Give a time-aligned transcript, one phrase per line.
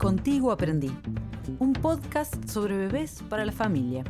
[0.00, 0.90] Contigo Aprendí,
[1.58, 4.02] un podcast sobre bebés para la familia.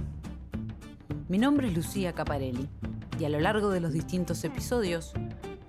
[1.28, 2.68] Mi nombre es Lucía Caparelli
[3.18, 5.12] y a lo largo de los distintos episodios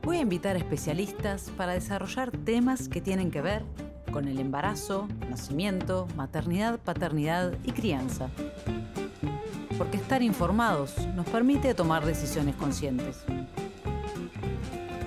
[0.04, 3.64] voy a invitar a especialistas para desarrollar temas que tienen que ver
[4.14, 8.30] con el embarazo, nacimiento, maternidad, paternidad y crianza.
[9.76, 13.26] Porque estar informados nos permite tomar decisiones conscientes.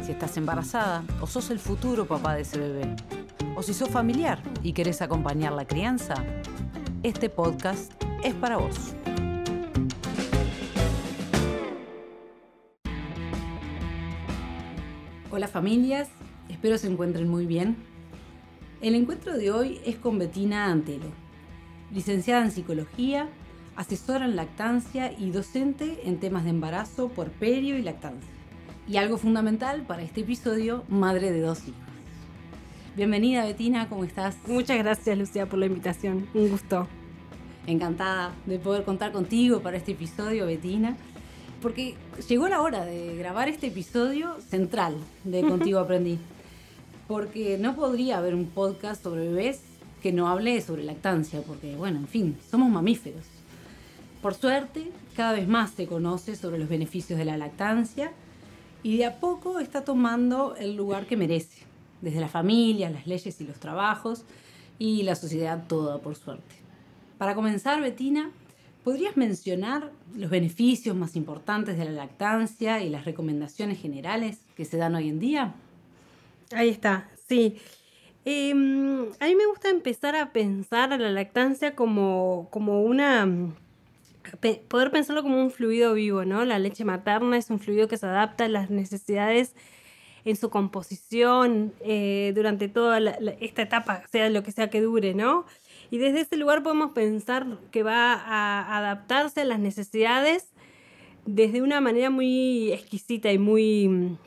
[0.05, 2.97] Si estás embarazada o sos el futuro papá de ese bebé,
[3.57, 6.15] o si sos familiar y querés acompañar la crianza,
[7.03, 8.95] este podcast es para vos.
[15.31, 16.09] Hola familias,
[16.49, 17.77] espero se encuentren muy bien.
[18.81, 21.11] El encuentro de hoy es con Betina Antelo,
[21.93, 23.29] licenciada en psicología,
[23.77, 28.31] asesora en lactancia y docente en temas de embarazo, puerperio y lactancia.
[28.87, 31.84] Y algo fundamental para este episodio, madre de dos hijos.
[32.97, 34.37] Bienvenida Betina, ¿cómo estás?
[34.47, 36.87] Muchas gracias Lucía por la invitación, un gusto.
[37.67, 40.97] Encantada de poder contar contigo para este episodio, Betina,
[41.61, 41.97] porque
[42.29, 46.21] llegó la hora de grabar este episodio central de Contigo Aprendí,
[47.09, 49.63] porque no podría haber un podcast sobre bebés
[50.01, 53.25] que no hable sobre lactancia, porque bueno, en fin, somos mamíferos.
[54.23, 58.13] Por suerte, cada vez más se conoce sobre los beneficios de la lactancia
[58.85, 63.41] y de a poco está tomando el lugar que merece desde la familia, las leyes
[63.41, 64.25] y los trabajos
[64.79, 66.55] y la sociedad toda, por suerte.
[67.19, 68.31] Para comenzar, Betina,
[68.83, 74.77] ¿podrías mencionar los beneficios más importantes de la lactancia y las recomendaciones generales que se
[74.77, 75.55] dan hoy en día?
[76.53, 77.57] Ahí está, sí.
[78.25, 83.29] Em, a mí me gusta empezar a pensar a la lactancia como, como una...
[84.69, 86.45] poder pensarlo como un fluido vivo, ¿no?
[86.45, 89.55] La leche materna es un fluido que se adapta a las necesidades
[90.25, 92.99] en su composición eh, durante toda
[93.41, 95.45] esta etapa, sea lo que sea que dure, ¿no?
[95.91, 100.49] Y desde ese lugar podemos pensar que va a adaptarse a las necesidades
[101.27, 104.19] desde una manera muy exquisita y muy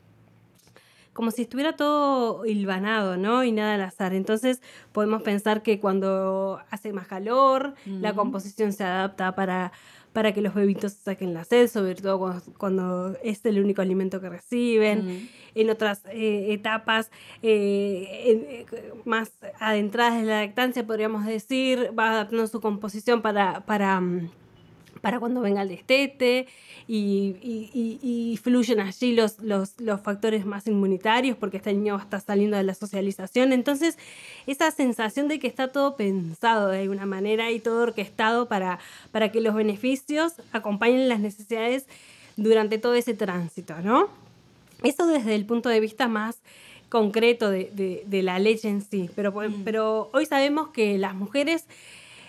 [1.18, 3.42] como si estuviera todo hilvanado, ¿no?
[3.42, 4.14] Y nada al azar.
[4.14, 4.62] Entonces
[4.92, 9.72] podemos pensar que cuando hace más calor, la composición se adapta para
[10.12, 14.28] para que los bebitos saquen la sed, sobre todo cuando, es el único alimento que
[14.28, 15.28] reciben.
[15.56, 17.10] En otras eh, etapas
[17.42, 24.00] eh, eh, más adentradas en la lactancia, podríamos decir, va adaptando su composición para, para
[24.00, 24.30] mm,
[25.00, 26.46] para cuando venga el destete
[26.86, 32.74] y, fluyen allí los, los, factores más inmunitarios porque este niño está saliendo de la
[32.74, 33.52] socialización.
[33.52, 33.98] Entonces,
[34.46, 38.78] esa sensación de que está todo pensado de alguna manera y todo orquestado para,
[39.12, 41.86] para que los beneficios acompañen las necesidades
[42.36, 44.08] durante todo ese tránsito, ¿no?
[44.82, 46.40] Eso desde el punto de vista más
[46.88, 49.10] concreto de, la leche en sí.
[49.14, 49.64] Pero, mm.
[49.64, 51.66] pero hoy sabemos que las mujeres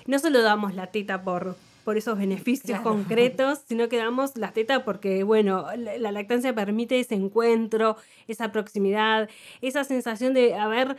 [0.06, 1.56] no solo damos la teta por,
[1.90, 7.16] por esos beneficios concretos, sino que damos la teta porque, bueno, la, lactancia permite ese
[7.16, 9.28] encuentro, esa proximidad,
[9.64, 10.98] esa sensación de haber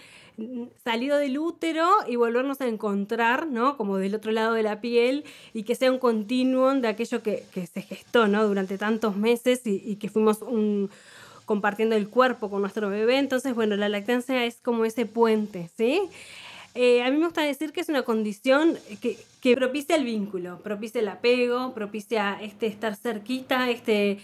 [0.83, 3.77] salido del útero y volvernos a encontrar, ¿no?
[3.77, 5.23] Como del otro lado de la piel
[5.55, 8.45] y que sea un continuum de aquello que, se gestó, ¿no?
[8.49, 10.91] Durante tantos meses y, y que fuimos un
[11.45, 13.19] compartiendo el cuerpo con nuestro bebé.
[13.19, 16.03] Entonces, bueno, la lactancia es como ese puente, ¿sí?
[16.75, 20.60] Eh, a mí me gusta decir que es una condición que, que propicia el vínculo,
[20.62, 24.20] propicia el apego, propicia este estar cerquita, este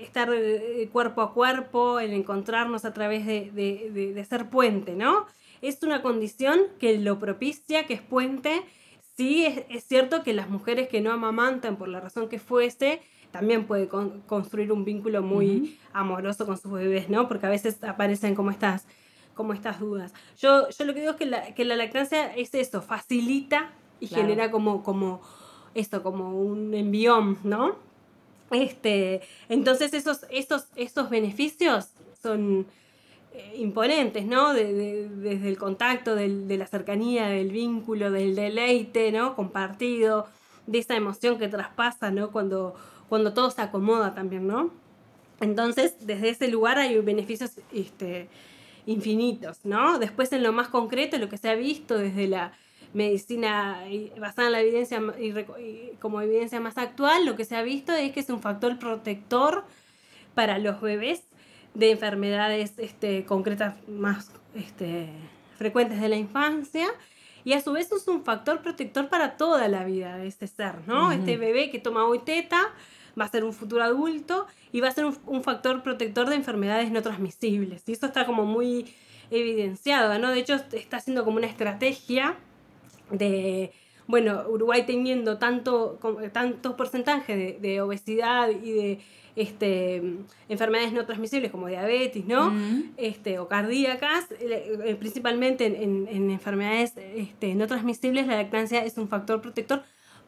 [0.00, 5.26] estar eh, cuerpo a cuerpo, el encontrarnos a través de, de, ser puente, ¿no?
[5.60, 8.62] Es una condición que lo propicia, que es puente.
[9.16, 13.00] Sí, es, cierto que las mujeres que no amamantan por la razón que fuese,
[13.30, 17.26] también puede construir un vínculo muy amoroso con sus bebés, ¿no?
[17.26, 18.86] Porque a veces aparecen como estas
[19.34, 20.12] como estas dudas.
[20.38, 24.06] Yo, yo lo que digo es que la, que la lactancia es eso, facilita y
[24.06, 25.20] genera como, como
[25.74, 27.76] esto, como un envión, ¿no?
[28.50, 31.88] Este, entonces esos, esos, esos beneficios
[32.22, 32.66] son
[33.32, 34.54] eh, imponentes, ¿no?
[34.54, 39.34] desde el contacto, de la cercanía, del vínculo, del deleite, ¿no?
[39.34, 40.26] Compartido,
[40.66, 42.30] de esa emoción que traspasa, ¿no?
[42.30, 42.74] Cuando,
[43.08, 44.70] cuando todo se acomoda también, ¿no?
[45.40, 48.28] Entonces, desde ese lugar hay beneficios este,
[48.86, 49.98] infinitos, ¿no?
[49.98, 52.52] Después en lo más concreto, lo que se ha visto desde la
[52.92, 53.82] medicina
[54.18, 58.12] basada en la evidencia y, como evidencia más actual, lo que se ha visto es
[58.12, 59.64] que es un factor protector
[60.34, 61.24] para los bebés
[61.74, 65.08] de enfermedades este, concretas más este,
[65.56, 66.86] frecuentes de la infancia
[67.44, 70.86] y a su vez es un factor protector para toda la vida de este ser,
[70.86, 71.12] ¿no?
[71.12, 72.72] Este bebé que toma hoy teta
[73.18, 76.90] va a ser un futuro adulto y va a ser un, factor protector de enfermedades
[76.90, 77.82] no transmisibles.
[77.86, 78.86] Y eso está como muy,
[79.30, 80.30] evidenciado, ¿no?
[80.30, 82.36] De hecho, está haciendo como una estrategia
[83.10, 83.72] de,
[84.06, 85.98] bueno, Uruguay teniendo tanto,
[86.32, 89.00] tantos porcentajes de, obesidad y de
[89.36, 90.02] este,
[90.48, 92.52] enfermedades no transmisibles como diabetes, ¿no?
[92.96, 99.08] este, o cardíacas, eh, principalmente en, en, enfermedades este, no transmisibles, la lactancia es un
[99.08, 99.82] factor protector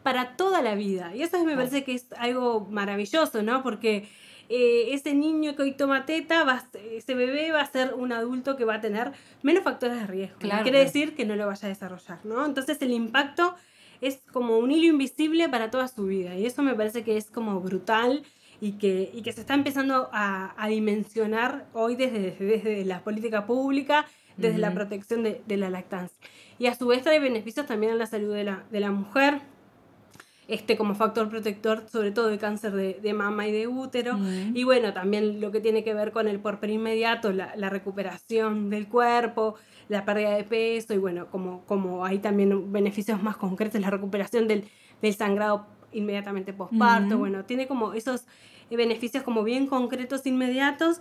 [0.07, 1.17] para toda la vida.
[1.17, 3.65] Y eso me parece que es algo maravilloso, ¿no?
[3.65, 4.07] Porque
[4.49, 8.55] eh, ese niño que hoy toma teta, va, ese bebé va a ser un adulto
[8.55, 9.11] que va a tener
[9.43, 10.39] menos factores de riesgo.
[10.39, 12.47] quiere decir que no lo vaya a desarrollar, ¿no?
[12.47, 13.57] Entonces el impacto
[14.01, 17.29] es como un hilo invisible para toda su vida y eso me parece que es
[17.29, 18.23] como brutal
[18.61, 23.45] y que, y que se está empezando a, a dimensionar hoy desde, desde, la política
[23.45, 24.07] pública,
[24.37, 26.17] desde la protección de, de, la lactancia.
[26.61, 29.41] Y a su vez trae beneficios también a la salud de la, de la mujer,
[30.49, 34.17] este, como factor protector, sobre todo de cáncer de, mama y de útero.
[34.55, 38.71] Y bueno, también lo que tiene que ver con el porper inmediato, la, la, recuperación
[38.71, 39.57] del cuerpo,
[39.89, 44.47] la pérdida de peso y bueno, como, como hay también beneficios más concretos, la recuperación
[44.47, 44.69] del,
[45.03, 47.19] del sangrado inmediatamente posparto.
[47.19, 48.25] Bueno, tiene como esos
[48.71, 51.01] beneficios como bien concretos, inmediatos.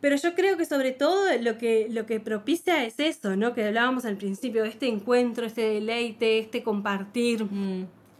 [0.00, 3.54] Pero yo creo que sobre todo lo que, lo que propicia es eso, ¿no?
[3.54, 7.46] Que hablábamos al principio, este encuentro, este deleite, este compartir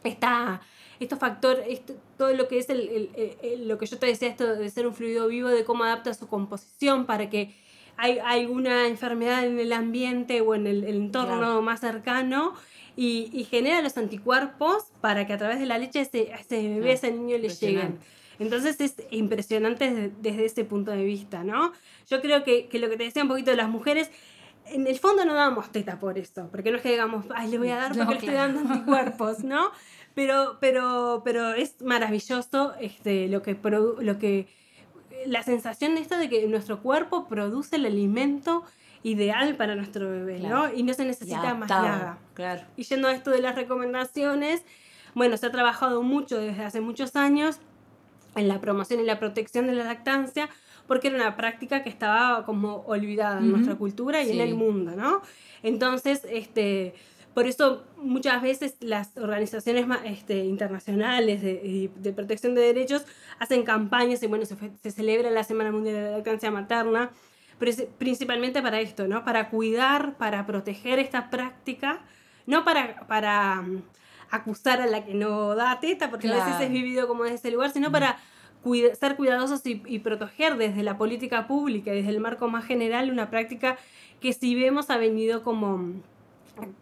[0.04, 0.60] está
[1.00, 1.82] estos factores,
[2.16, 3.10] todo lo que es el,
[3.68, 6.26] lo que yo te decía, esto de ser un fluido vivo, de cómo adapta su
[6.26, 7.54] composición para que
[7.96, 12.54] hay alguna enfermedad en el ambiente o en el, entorno más cercano
[12.96, 17.12] y, genera los anticuerpos para que a través de la leche ese, ese bebé, ese
[17.12, 17.98] niño le lleguen.
[18.38, 21.72] Entonces es impresionante desde, ese punto de vista, ¿no?
[22.10, 24.10] Yo creo que, que, lo que te decía un poquito de las mujeres,
[24.68, 27.58] en el fondo no damos teta por eso, porque no es que digamos, ay, le
[27.58, 29.70] voy a dar porque le estoy dando anticuerpos, ¿no?
[30.14, 34.48] Pero, pero, pero es maravilloso este, lo, que lo que.
[35.26, 38.64] La sensación de esto de que nuestro cuerpo produce el alimento
[39.02, 40.72] ideal para nuestro bebé, ¿no?
[40.72, 42.18] Y no se necesita más nada.
[42.34, 42.62] Claro.
[42.76, 44.62] Y yendo a esto de las recomendaciones,
[45.14, 47.60] bueno, se ha trabajado mucho desde hace muchos años
[48.34, 50.48] en la promoción y la protección de la lactancia,
[50.86, 54.92] porque era una práctica que estaba como olvidada en nuestra cultura y en el mundo,
[54.96, 55.22] ¿no?
[55.62, 56.94] Entonces, este
[57.36, 63.04] por eso muchas veces las organizaciones este, internacionales de, protección de derechos
[63.38, 67.10] hacen campañas y bueno, se, se, celebra la Semana Mundial de la Lactancia Materna,
[67.98, 69.22] principalmente para esto, ¿no?
[69.22, 72.00] Para cuidar, para proteger esta práctica,
[72.46, 73.82] no para, para mm,
[74.30, 77.50] acusar a la que no da teta, porque a veces es vivido como desde ese
[77.50, 78.16] lugar, sino para
[78.98, 83.30] ser cuidadosos y, y, proteger desde la política pública, desde el marco más general, una
[83.30, 83.76] práctica
[84.20, 85.94] que si vemos ha venido como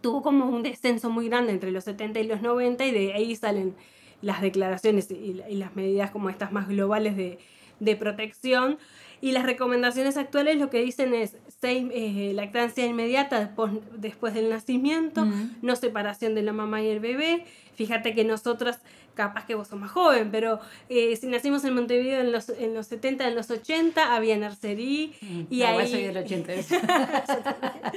[0.01, 3.35] tuvo como un descenso muy grande entre los 70 y los 90 y de ahí
[3.37, 3.75] salen
[4.23, 7.39] las declaraciones y, las medidas como estas más globales de,
[7.81, 8.79] de, protección.
[9.21, 14.51] Y las recomendaciones actuales lo que dicen es seis, eh, lactancia inmediata después, después del
[14.51, 15.27] nacimiento,
[15.63, 17.45] no separación de la mamá y el bebé.
[17.75, 18.81] Fíjate que nosotras
[19.15, 22.75] capaz que vos sos más joven, pero eh, si nacimos en Montevideo en los, en
[22.75, 25.89] los 70, en los 80, había nursery mm, y ahí...
[25.89, 26.53] Soy del 80.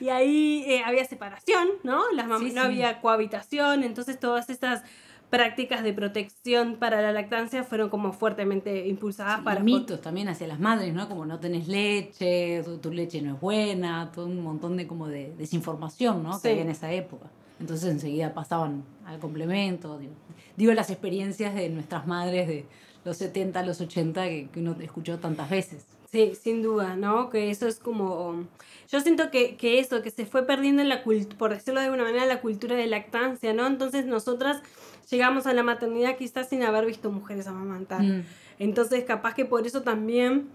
[0.00, 2.10] y ahí eh, había separación, ¿no?
[2.12, 4.82] Las no había cohabitación, entonces todas estas
[5.30, 9.60] prácticas de protección para la lactancia fueron como fuertemente impulsadas para...
[9.60, 11.08] mitos también hacia las madres, ¿no?
[11.08, 15.34] Como no tenés leche, tu, leche no es buena, todo un montón de como de
[15.36, 16.40] desinformación, ¿no?
[16.40, 17.26] Que había en esa época.
[17.60, 19.98] Entonces enseguida pasaban al complemento.
[20.56, 22.64] Digo, las experiencias de nuestras madres de
[23.04, 25.84] los 70, los 80 que, que uno escuchó tantas veces.
[26.10, 27.28] Sí, sin duda, ¿no?
[27.28, 28.46] Que eso es como...
[28.90, 31.86] Yo siento que, que eso, que se fue perdiendo en la cultura, por decirlo de
[31.86, 33.66] alguna manera, la cultura de lactancia, ¿no?
[33.66, 34.62] Entonces nosotras
[35.10, 38.02] llegamos a la maternidad quizás sin haber visto mujeres amamantar.
[38.02, 38.24] Mm.
[38.58, 40.48] Entonces capaz que por eso también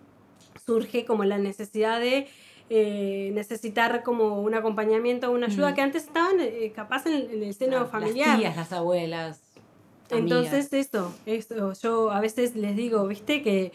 [0.65, 2.27] surge como la necesidad de
[2.69, 5.75] eh, necesitar como un acompañamiento una ayuda mm.
[5.75, 8.29] que antes estaban eh, capaz en, el seno familiar.
[8.29, 9.41] Las tías, las abuelas.
[10.09, 13.71] Entonces esto, esto, yo a veces les digo, viste, que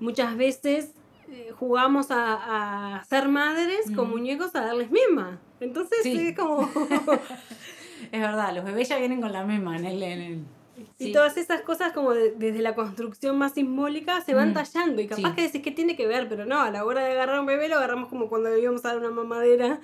[0.00, 0.92] muchas veces
[1.30, 5.38] eh, jugamos a, a, ser madres con muñecos a darles mima.
[5.60, 6.68] Entonces es como...
[8.12, 10.02] es verdad, los bebés ya vienen con la mima en el...
[10.02, 10.57] En el
[10.98, 15.06] y todas esas cosas como desde la construcción más simbólica se van mm, tallando y
[15.06, 17.46] capaz que decís que tiene que ver, pero no, a la hora de agarrar un
[17.46, 19.80] bebé lo agarramos como cuando íbamos a dar una mamadera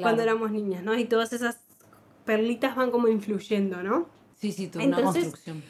[0.00, 0.96] cuando éramos niñas, ¿no?
[0.96, 1.58] Y todas esas
[2.24, 4.08] perlitas van como influyendo, ¿no?
[4.36, 5.62] Sí, sí, toda una construcción.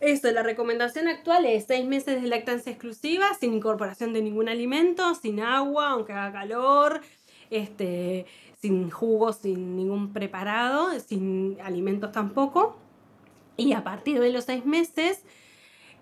[0.00, 5.14] Esto, la recomendación actual es seis meses de lactancia exclusiva, sin incorporación de ningún alimento,
[5.14, 7.02] sin agua, aunque haga calor,
[7.50, 8.24] este,
[8.60, 12.78] sin jugos, sin ningún preparado, sin alimentos tampoco.
[13.60, 15.22] Y a partir de los seis meses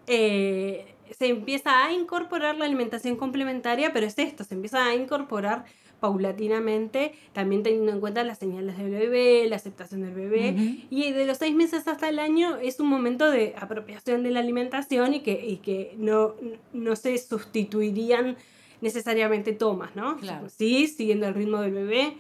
[0.07, 5.65] eh, se empieza a incorporar la alimentación complementaria, pero es esto, se empieza a incorporar
[6.01, 10.85] paulatinamente, también teniendo en cuenta las señales del bebé, la aceptación del bebé.
[10.91, 14.41] Y de los seis meses hasta el año es un momento de apropiación de la
[14.41, 16.35] alimentación y que, y que no,
[16.73, 18.37] no se sustituirían
[18.81, 20.17] necesariamente tomas, ¿no?
[20.19, 20.49] Claro.
[20.49, 22.15] Sí, siguiendo el ritmo del bebé,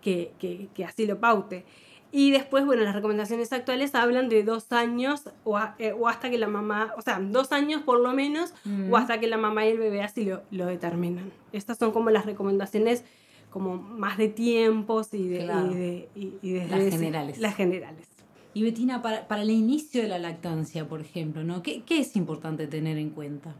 [0.00, 1.64] que, que, que así lo paute.
[2.10, 6.38] Y después, bueno, las recomendaciones actuales hablan de dos años o, eh, o, hasta que
[6.38, 8.54] la mamá, o sea, dos años por lo menos,
[8.90, 11.30] o hasta que la mamá y el bebé así lo, lo, determinan.
[11.52, 13.04] Estas son como las recomendaciones
[13.50, 16.08] como más de tiempos y de, y de,
[16.42, 17.38] y, de las generales.
[17.38, 18.06] Las generales.
[18.54, 21.62] Y Betina, para, para, el inicio de la lactancia, por ejemplo, ¿no?
[21.62, 23.54] ¿Qué, ¿Qué, es importante tener en cuenta?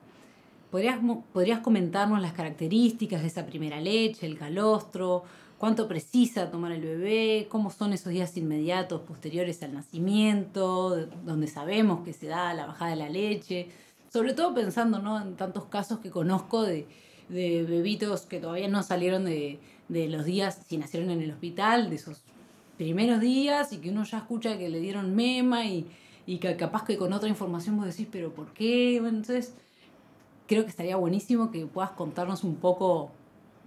[0.70, 0.98] ¿Podrías,
[1.32, 5.24] ¿Podrías comentarnos las características de esa primera leche, el calostro?
[5.58, 12.04] Cuánto precisa tomar el bebé, cómo son esos días inmediatos posteriores al nacimiento, donde sabemos
[12.04, 13.68] que se da la bajada de la leche,
[14.12, 15.20] sobre todo pensando ¿no?
[15.20, 16.86] en tantos casos que conozco de,
[17.28, 22.22] bebitos que todavía no salieron de, los días, si nacieron en el hospital, de esos
[22.78, 25.86] primeros días y que uno ya escucha que le dieron mema y,
[26.40, 28.96] que capaz que con otra información vos decís, pero ¿por qué?
[28.96, 29.54] Entonces
[30.46, 33.10] creo que estaría buenísimo que puedas contarnos un poco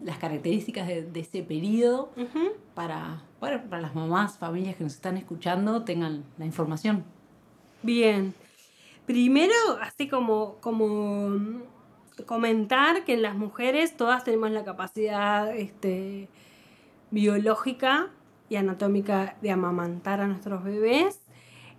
[0.04, 2.52] las características de, de ese periodo uh -huh.
[2.74, 7.04] para, para, para, las mamás, familias que nos están escuchando tengan la información.
[7.84, 8.34] Bien.
[9.06, 11.62] Primero, así como, como
[12.26, 16.30] comentar que en las mujeres todas tenemos la capacidad este,
[17.10, 18.10] biológica
[18.50, 21.22] y anatómica de amamantar a nuestros bebés.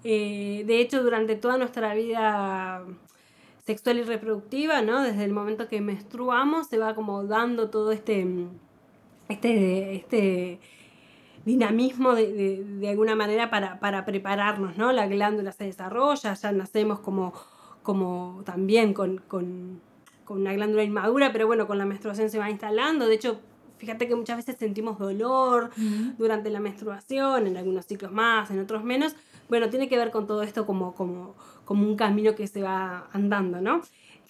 [0.05, 2.85] Eh, de hecho, durante toda nuestra vida
[3.65, 5.03] sexual y reproductiva, ¿no?
[5.03, 8.27] Desde el momento que menstruamos se va como dando todo este,
[9.29, 10.61] este, este
[11.45, 14.93] dinamismo de, de, de alguna manera para, para, prepararnos, ¿no?
[14.93, 17.33] La glándula se desarrolla, ya nacemos como,
[17.83, 19.81] como también con, con,
[20.25, 23.41] con una glándula inmadura, pero bueno, con la menstruación se va instalando, de hecho
[23.79, 26.17] fíjate que muchas veces sentimos dolor uh -huh.
[26.17, 29.17] durante la menstruación, en algunos ciclos más, en otros menos.
[29.49, 31.35] Bueno, tiene que ver con todo esto como, como,
[31.73, 33.81] como un camino que se va andando, ¿no?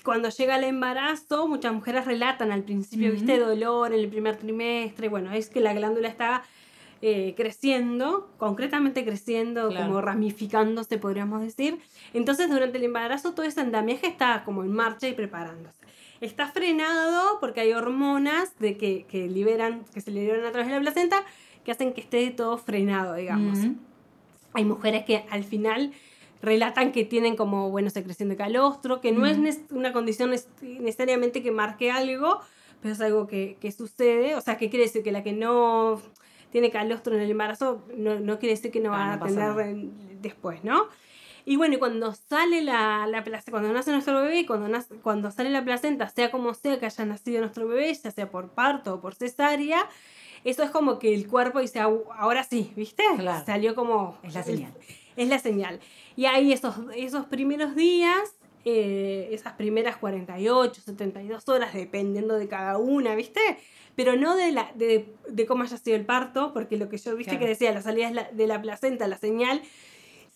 [0.05, 3.15] Cuando llega el embarazo, muchas mujeres relatan al principio, uh -huh.
[3.15, 5.09] viste, dolor en el primer trimestre.
[5.09, 6.45] Bueno, es que la glándula está
[7.01, 9.87] eh, creciendo, concretamente creciendo, claro.
[9.87, 11.81] como ramificándose, podríamos decir.
[12.15, 15.83] Entonces, durante el embarazo, todo ese andamiaje está como en marcha y preparándose
[16.21, 20.75] está frenado porque hay hormonas de que, que, liberan, que se liberan a través de
[20.75, 21.25] la placenta
[21.65, 23.59] que hacen que esté todo frenado, digamos.
[24.53, 25.93] Hay mujeres que al final
[26.43, 31.43] relatan que tienen como, bueno, secreción de calostro, que no mm es una condición necesariamente
[31.43, 32.41] que marque algo,
[32.81, 34.35] pero es algo que, que sucede.
[34.35, 36.03] O sea, que quiere decir que la que no
[36.51, 39.55] tiene calostro en el embarazo no, no quiere decir que no ah, va no a
[39.57, 39.77] tener
[40.21, 40.89] después, ¿no?
[41.45, 45.51] Y bueno, cuando sale la, la placenta, cuando nace nuestro bebé, cuando, nace, cuando sale
[45.51, 49.01] la placenta, sea como sea que haya nacido nuestro bebé, ya sea por parto o
[49.01, 49.89] por cesárea,
[50.45, 53.03] eso es como que el cuerpo dice, ahora sí, ¿viste?
[53.17, 53.45] Claro.
[53.45, 54.19] Salió como...
[54.23, 54.73] Es la señal.
[54.79, 55.81] Es, es la señal.
[56.17, 62.79] Y ahí esos, esos primeros días, eh, esas primeras 48, 72 horas, dependiendo de cada
[62.79, 63.41] una, ¿viste?
[63.97, 67.17] Pero no de, la, de, de cómo haya sido el parto, porque lo que yo,
[67.17, 67.33] ¿viste?
[67.33, 67.45] Claro.
[67.45, 69.63] Que decía, la salida de la placenta, la señal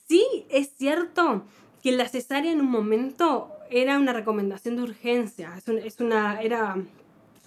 [0.09, 1.45] sí es cierto
[1.83, 6.41] que la cesárea en un momento era una recomendación de urgencia, es, un, es una,
[6.41, 6.77] era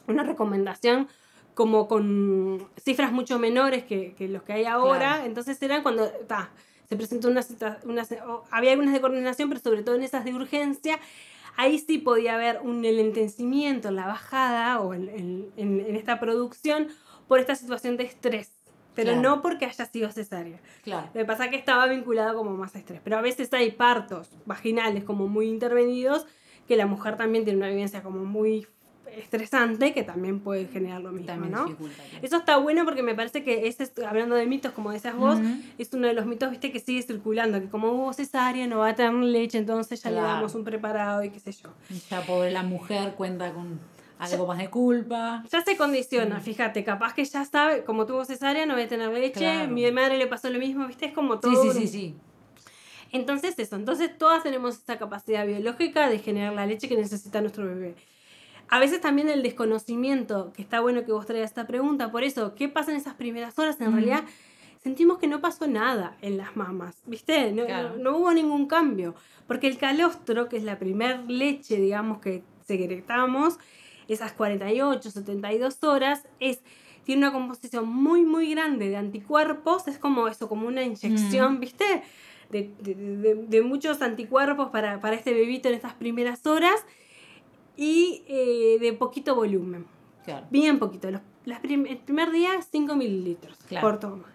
[0.07, 1.07] una recomendación
[1.53, 5.25] como con cifras mucho menores que, que los que hay ahora, claro.
[5.25, 6.51] entonces eran cuando ta,
[6.89, 7.45] se presentó una,
[7.85, 8.07] una,
[8.51, 10.99] había algunas de coordinación, pero sobre todo en esas de urgencia,
[11.55, 16.19] ahí sí podía haber un enlentecimiento en la bajada o en, en, en, en esta
[16.19, 16.87] producción
[17.27, 18.51] por esta situación de estrés
[18.95, 19.21] pero claro.
[19.21, 20.59] no porque haya sido cesárea.
[20.83, 21.07] Claro.
[21.13, 22.99] Lo que pasa es que estaba vinculado como más a estrés.
[23.01, 26.25] Pero a veces hay partos vaginales como muy intervenidos
[26.67, 28.67] que la mujer también tiene una vivencia como muy
[29.17, 31.75] estresante que también puede generar lo mismo, también ¿no?
[32.21, 35.41] Eso está bueno porque me parece que ese, hablando de mitos, como decías vos, uh
[35.41, 35.61] -huh.
[35.77, 38.89] es uno de los mitos, viste, que sigue circulando, que como hubo cesárea no va
[38.89, 40.27] a tener leche, entonces ya claro.
[40.27, 41.69] le damos un preparado y qué sé yo.
[42.09, 43.79] Ya pobre la mujer cuenta con
[44.19, 45.43] algo más de culpa.
[45.51, 46.41] Ya se condiciona, mm.
[46.41, 49.71] fíjate, capaz que ya sabe, como tuvo cesárea, no voy a tener leche, claro.
[49.71, 51.63] mi madre le pasó lo mismo, viste, es como todo.
[51.63, 52.15] Sí, sí, sí, sí.
[53.11, 57.65] Entonces eso, entonces todas tenemos esta capacidad biológica de generar la leche que necesita nuestro
[57.65, 57.95] bebé.
[58.69, 62.53] A veces también el desconocimiento, que está bueno que vos traigas esta pregunta, por eso,
[62.55, 63.81] ¿qué pasa en esas primeras horas?
[63.81, 63.93] En mm.
[63.93, 64.23] realidad
[64.83, 67.51] sentimos que no pasó nada en las mamas, ¿viste?
[67.51, 67.97] No, claro.
[67.97, 69.15] no, no, hubo ningún cambio,
[69.47, 73.57] porque el calostro, que es la primer leche, digamos, que secretamos,
[74.07, 76.61] esas 48, 72 horas, es,
[77.03, 81.59] tiene una composición muy, muy grande de anticuerpos, es como eso, como una inyección, mm.
[81.59, 82.03] ¿viste?
[82.51, 86.83] De, de, de, de, muchos anticuerpos para, para este bebito en estas primeras horas
[87.79, 89.85] y eh, de poquito volumen.
[90.25, 90.45] Claro.
[90.49, 91.09] Bien poquito.
[91.09, 94.25] Los, el primer día 5 mililitros por toma.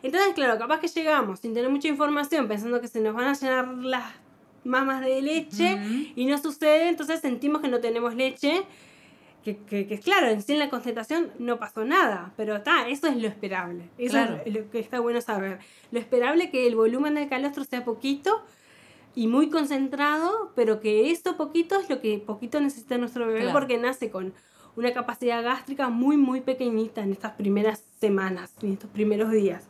[0.00, 3.32] Entonces, claro, capaz que llegamos sin tener mucha información, pensando que se nos van a
[3.32, 4.04] llenar las
[4.62, 5.76] mamas de leche
[6.14, 8.62] y no sucede, entonces sentimos que no tenemos leche.
[9.42, 13.16] Que, que, claro, en sí en la concentración no pasó nada, pero está, eso es
[13.16, 13.88] lo esperable.
[13.98, 15.58] Eso es lo que está bueno saber.
[15.90, 18.44] Lo esperable es que el volumen del calostro sea poquito
[19.14, 23.78] y muy concentrado, pero que esto poquito es lo que poquito necesita nuestro bebé porque
[23.78, 24.32] nace con
[24.76, 29.68] una capacidad gástrica muy, muy pequeñita en estas primeras semanas, en estos primeros días.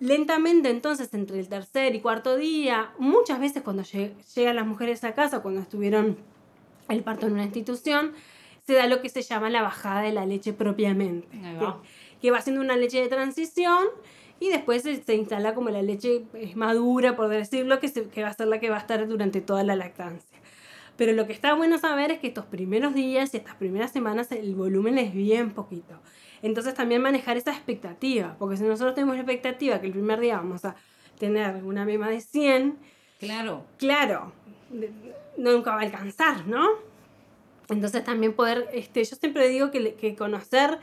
[0.00, 5.14] Lentamente entonces entre el tercer y cuarto día, muchas veces cuando llegan las mujeres a
[5.14, 6.16] casa, cuando estuvieron
[6.88, 8.12] el parto en una institución,
[8.66, 11.28] se da lo que se llama la bajada de la leche propiamente,
[12.20, 13.88] que, va siendo una leche de transición
[14.40, 18.48] y después se, instala como la leche madura, por decirlo, que, que va a ser
[18.48, 20.40] la que va a estar durante toda la lactancia.
[20.96, 24.32] Pero lo que está bueno saber es que estos primeros días y estas primeras semanas
[24.32, 26.00] el volumen es bien poquito.
[26.42, 30.36] Entonces también manejar esa expectativa, porque si nosotros tenemos la expectativa que el primer día
[30.36, 30.74] vamos a
[31.18, 32.78] tener una mema de 100,
[33.18, 34.32] claro, claro,
[35.36, 36.66] nunca va a alcanzar, ¿no?
[37.68, 40.78] Entonces también poder, este, yo siempre digo que, que conocer,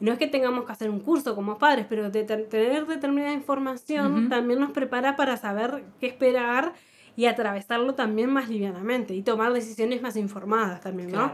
[0.00, 4.28] no es que tengamos que hacer un curso como padres, pero de tener determinada información
[4.28, 6.72] también nos prepara para saber qué esperar
[7.16, 11.32] y atravesarlo también más livianamente y tomar decisiones más informadas también, ¿no?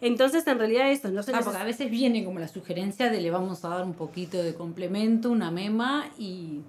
[0.00, 1.32] Entonces, en realidad eso, no sé.
[1.34, 4.40] Ah, porque a veces viene como la sugerencia de le vamos a dar un poquito
[4.40, 6.60] de complemento, una mema, y,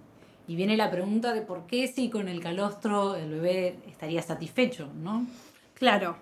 [0.48, 4.89] y viene la pregunta de por qué si con el calostro el bebé estaría satisfecho,
[5.03, 5.27] ¿no?
[5.75, 6.17] Claro.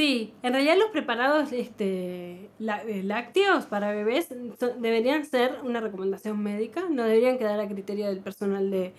[0.00, 4.28] Sí, en realidad los preparados este, eh, lácteos para bebés
[4.78, 8.94] deberían ser una recomendación médica, no deberían quedar a criterio del personal de,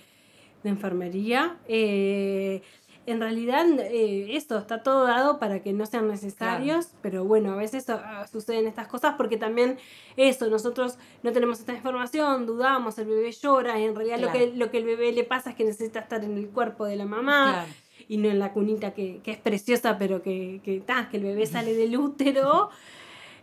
[0.62, 1.58] de enfermería.
[1.68, 2.62] Eh,
[3.08, 7.56] en realidad eh, esto está todo dado para que no sean necesarios, pero bueno, a
[7.56, 9.80] veces ah, suceden estas cosas porque también
[10.18, 14.54] eso, nosotros no tenemos esta información, dudamos, el bebé llora y en realidad lo, que,
[14.56, 17.06] lo que el bebé le pasa es que necesita estar en el cuerpo de la
[17.06, 17.66] mamá.
[18.08, 21.46] Y no en la cunita que, que es preciosa, pero que, que, que el bebé
[21.46, 22.70] sale del útero.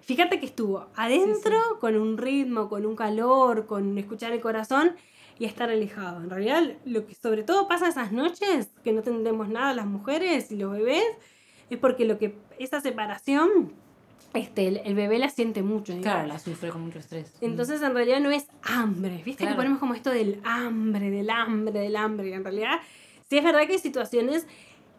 [0.03, 4.97] Fíjate que estuvo adentro con un ritmo, con un calor, con escuchar el corazón
[5.39, 6.23] y estar alejado.
[6.23, 10.51] En realidad, lo que sobre todo pasa esas noches, que no tendremos nada las mujeres
[10.51, 11.05] y los bebés,
[11.71, 13.73] es porque lo que esa separación,
[14.35, 15.95] este, el, bebé la siente mucho.
[16.01, 17.35] Claro, la sufre con mucho estrés.
[17.41, 19.23] Entonces, en realidad no es hambre.
[19.25, 22.31] ¿Viste que ponemos como esto del hambre, del hambre, del hambre?
[22.31, 22.79] Y en realidad,
[23.29, 24.47] sí es verdad que hay situaciones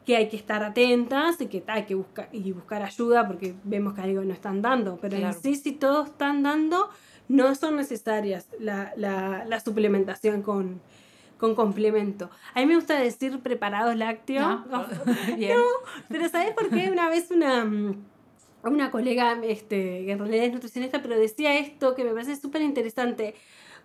[0.06, 3.94] que hay que estar atentas y que hay que buscar y buscar ayuda porque vemos
[3.94, 4.98] que algo no están dando.
[5.00, 6.90] Pero en sí, si todos están dando,
[7.28, 10.82] no son necesarias la, la, suplementación con,
[11.38, 12.32] con complemento.
[12.56, 14.62] A mí me gusta decir preparados lácteos.
[14.72, 15.64] No,
[16.10, 16.90] pero ¿sabes por qué?
[16.90, 17.70] Una vez una,
[18.64, 22.64] una colega, este, que en realidad es nutricionista, pero decía esto que me parece súper
[22.64, 23.36] interesante.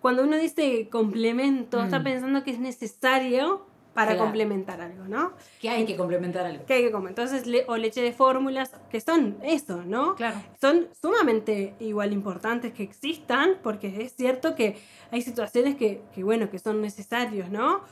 [0.01, 2.03] Cuando uno dice complemento, está mm.
[2.03, 5.31] pensando que es necesario para complementar algo, ¿no?
[5.61, 6.65] Que hay que complementar algo.
[6.65, 7.27] Que hay que complementar.
[7.27, 10.15] Entonces, o leche de fórmulas, que son eso, ¿no?
[10.15, 10.41] Claro.
[10.59, 14.75] Son sumamente igual importantes que existan, porque es cierto que
[15.11, 17.83] hay situaciones que, que bueno, que son necesarios, ¿no?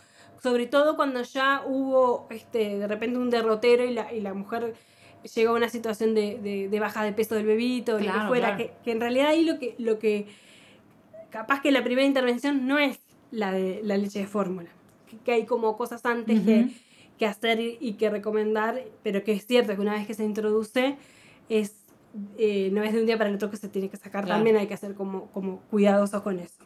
[0.41, 4.75] Sobre todo cuando ya hubo este, de repente un derrotero y la, y la mujer
[5.33, 8.73] llegó a una situación de, de, baja de peso del bebito, lo que fuera, que,
[8.83, 10.27] que, en realidad ahí lo que, lo que,
[11.29, 12.99] capaz que la primera intervención no es
[13.31, 14.69] la de la leche de fórmula
[15.23, 16.69] que hay como cosas antes que,
[17.17, 20.97] que, hacer y, que recomendar, pero que es cierto que una vez que se introduce,
[21.49, 21.75] es,
[22.37, 24.57] eh, no es de un día para el otro que se tiene que sacar, también
[24.57, 26.63] hay que ser como, como cuidadosos con eso.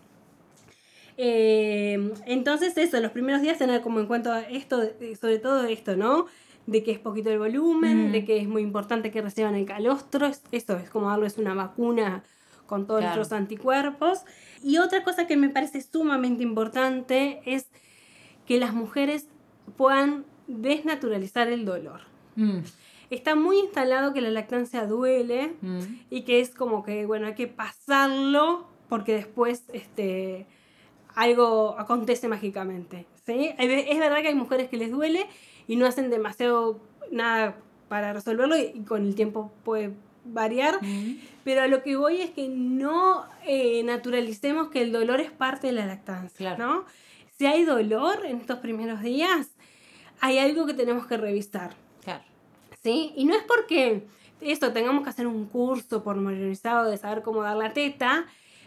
[1.17, 4.81] Eh, entonces eso, los primeros días tener como en cuenta esto,
[5.19, 6.27] sobre todo esto, ¿no?
[6.67, 10.29] De que es poquito el volumen, de que es muy importante que reciban el calostro,
[10.51, 12.23] eso es como darles una vacuna
[12.67, 14.19] con todos los anticuerpos.
[14.61, 17.67] Y otra cosa que me parece sumamente importante es
[18.47, 19.27] que las mujeres
[19.75, 22.01] puedan desnaturalizar el dolor.
[22.35, 22.59] Mm.
[23.09, 25.79] Está muy instalado que la lactancia duele mm.
[26.09, 30.47] y que es como que, bueno, hay que pasarlo porque después este,
[31.15, 33.05] algo acontece mágicamente.
[33.25, 33.51] ¿sí?
[33.57, 35.25] Es verdad que hay mujeres que les duele
[35.67, 36.79] y no hacen demasiado
[37.11, 37.57] nada
[37.89, 39.91] para resolverlo y, con el tiempo puede
[40.25, 41.19] variar, mm.
[41.43, 45.67] pero a lo que voy es que no eh, naturalicemos que el dolor es parte
[45.67, 46.85] de la lactancia, ¿no?
[47.37, 49.49] Si hay dolor en estos primeros días,
[50.19, 51.75] hay algo que tenemos que revisar.
[52.03, 52.23] Claro.
[52.81, 53.13] ¿Sí?
[53.15, 54.07] Y no es porque
[54.41, 58.25] esto tengamos que hacer un curso pormenorizado de saber cómo dar la teta,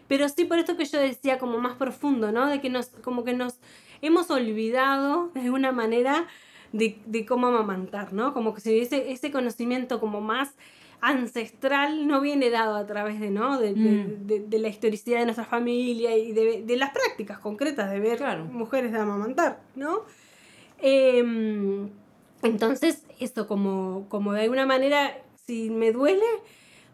[0.09, 2.46] pero sí por esto que yo decía como más profundo, ¿no?
[2.46, 3.59] De que nos, como que nos
[4.02, 6.26] hemos olvidado de alguna manera
[6.72, 8.33] de, de cómo amamantar, ¿no?
[8.33, 10.54] Como que se ese, ese conocimiento como más
[11.02, 13.58] ancestral no viene dado a través de, ¿no?
[13.58, 14.26] de, Mm.
[14.26, 18.18] de- de la historicidad de nuestra familia y de, de las prácticas concretas de ver
[18.18, 18.44] Claro.
[18.44, 20.02] mujeres de amamantar, ¿no?
[20.78, 21.90] Em,
[22.42, 26.24] entonces, esto como, como de alguna manera, si me duele,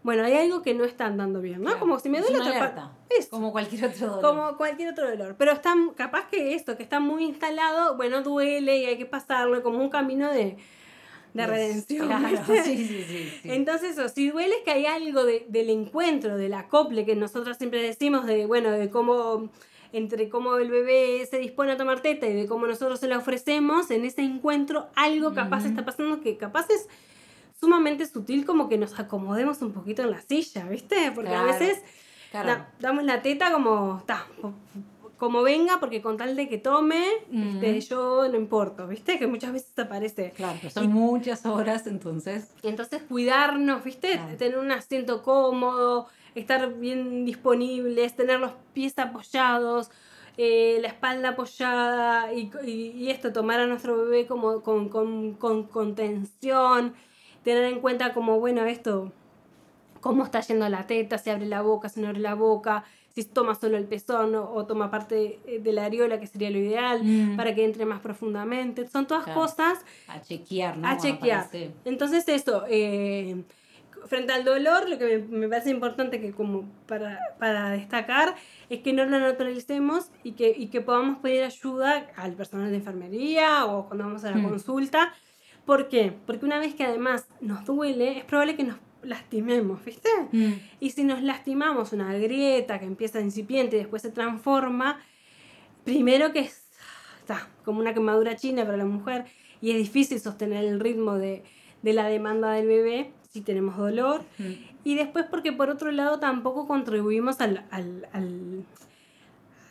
[0.03, 1.64] bueno, hay algo que no está andando bien, ¿no?
[1.66, 1.81] Claro.
[1.81, 3.31] Como si me duele otra pa- alerta, Eso.
[3.31, 4.23] Como cualquier otro dolor.
[4.23, 5.35] Como cualquier otro dolor.
[5.38, 9.62] Pero está, capaz que esto, que está muy instalado, bueno, duele y hay que pasarlo
[9.62, 10.57] como un camino de,
[11.37, 12.07] de redención.
[12.09, 13.40] Claro, sí, sí, sí.
[13.44, 17.83] Entonces, si duele es que hay algo de- del encuentro, del acople que nosotros siempre
[17.83, 19.51] decimos, de, bueno, de cómo,
[19.92, 23.18] entre cómo el bebé se dispone a tomar teta y de cómo nosotros se la
[23.18, 26.88] ofrecemos, en ese encuentro algo capaz está pasando que capaz es
[27.59, 31.11] sumamente sutil como que nos acomodemos un poquito en la silla, ¿viste?
[31.14, 31.81] Porque a veces
[32.31, 32.49] Claro.
[32.49, 34.27] da- damos la teta como, ta,
[35.18, 37.02] como venga, porque con tal de que tome,
[37.33, 39.18] este, yo no importo, ¿viste?
[39.18, 40.33] Que muchas veces aparece.
[40.37, 42.52] Claro, pero son muchas horas, entonces.
[42.62, 44.12] Entonces cuidarnos, ¿viste?
[44.12, 44.37] Claro.
[44.37, 49.90] Tener un asiento cómodo, estar bien disponibles, tener los pies apoyados,
[50.37, 55.33] eh, la espalda apoyada y, y- y esto, tomar a nuestro bebé como con, con,
[55.33, 56.94] con, con tensión,
[57.42, 59.12] tener en cuenta como, bueno, esto,
[60.02, 62.85] cómo está yendo la teta, si abre la boca, si no abre la boca,
[63.16, 66.50] si toma solo el pezón o, o toma parte eh, de la areola, que sería
[66.50, 67.37] lo ideal, Mm.
[67.37, 68.87] para que entre más profundamente.
[68.88, 69.40] Son todas Claro.
[69.40, 70.87] cosas A chequear, ¿no?
[70.87, 71.48] a chequear.
[71.85, 73.42] Entonces eso, eh,
[74.07, 78.35] frente al dolor, lo que me, me parece importante que como para, para destacar
[78.68, 82.76] es que no lo naturalicemos y que, y que podamos pedir ayuda al personal de
[82.76, 84.48] enfermería o cuando vamos a la Mm.
[84.48, 85.12] consulta.
[85.64, 86.12] ¿Por qué?
[86.26, 88.76] Porque una vez que además nos duele, es probable que nos
[89.07, 90.09] lastimemos, ¿viste?
[90.33, 90.53] Mm.
[90.81, 95.01] Y si nos lastimamos una grieta que empieza incipiente y después se transforma,
[95.85, 96.62] primero que es
[97.21, 99.25] está, como una quemadura china para la mujer
[99.61, 101.42] y es difícil sostener el ritmo de,
[101.83, 104.23] de la demanda del bebé si tenemos dolor.
[104.38, 104.53] Mm.
[104.85, 108.64] Y después porque por otro lado tampoco contribuimos al, al, al-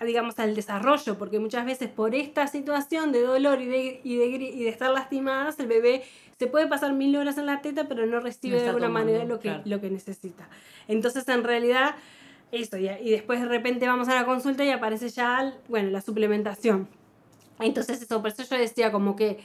[0.01, 4.17] a, digamos, al desarrollo, porque muchas veces por esta situación de dolor y de, y
[4.17, 6.03] de, y de estar lastimadas, el bebé
[6.37, 9.11] se puede pasar mil horas en la teta, pero no recibe No de alguna tomando,
[9.11, 9.63] manera lo que, claro.
[9.65, 10.47] lo que necesita.
[10.87, 11.95] Entonces, en realidad,
[12.51, 16.01] eso, y, y después de repente vamos a la consulta y aparece ya, bueno, la
[16.01, 16.87] suplementación.
[17.59, 19.39] Entonces, eso, por eso yo decía como que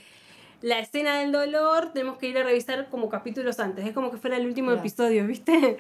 [0.63, 4.19] la escena del dolor tenemos que ir a revisar como capítulos antes, es como que
[4.19, 4.81] fuera el último Claro.
[4.81, 5.79] episodio, ¿viste?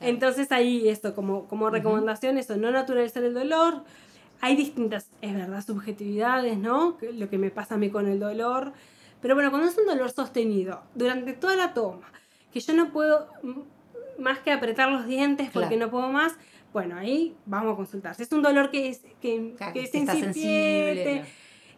[0.00, 3.82] Entonces ahí esto, como, como recomendación, eso, no naturalizar el dolor.
[4.40, 6.96] Hay distintas, es verdad, subjetividades, ¿no?
[7.14, 8.72] Lo que me pasa a mí con el dolor.
[9.22, 12.10] Pero bueno, cuando es un dolor sostenido, durante toda la toma,
[12.52, 13.28] que yo no puedo
[14.18, 15.86] más que apretar los dientes porque Claro.
[15.86, 16.34] no puedo más,
[16.72, 18.14] bueno, ahí vamos a consultar.
[18.14, 21.24] Si es un dolor que es, que, Claro, que es incipiente, sensible.